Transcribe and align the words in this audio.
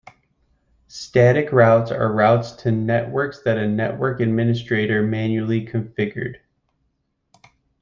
Static 0.87 1.51
routes 1.51 1.91
are 1.91 2.11
routes 2.11 2.53
to 2.63 2.71
networks 2.71 3.43
that 3.43 3.59
a 3.59 3.67
network 3.67 4.19
administrator 4.19 5.03
manually 5.03 5.63
configured. 5.63 6.37